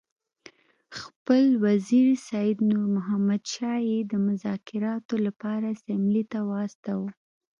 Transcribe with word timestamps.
خپل 0.99 1.43
وزیر 1.65 2.07
سید 2.29 2.57
نور 2.69 2.85
محمد 2.95 3.41
شاه 3.53 3.79
یې 3.91 3.99
د 4.11 4.13
مذاکراتو 4.27 5.15
لپاره 5.25 5.79
سیملې 5.83 6.23
ته 6.31 6.39
واستاوه. 6.49 7.09